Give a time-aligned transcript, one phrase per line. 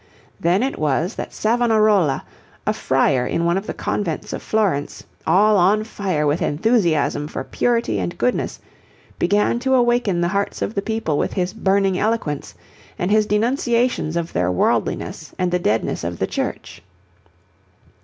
[0.39, 2.25] Then it was that Savonarola,
[2.65, 7.43] a friar in one of the convents of Florence, all on fire with enthusiasm for
[7.43, 8.59] purity and goodness,
[9.19, 12.55] began to awaken the hearts of the people with his burning eloquence,
[12.97, 16.81] and his denunciations of their worldliness and the deadness of the Church.